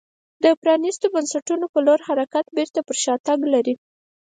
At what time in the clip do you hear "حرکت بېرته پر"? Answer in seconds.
2.07-2.95